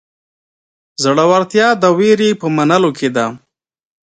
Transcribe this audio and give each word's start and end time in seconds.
زړهورتیا 1.03 1.67
د 1.81 1.83
وېرې 1.97 2.29
په 2.41 2.47
منلو 2.55 2.91
کې 2.97 3.09
ده. 3.15 3.25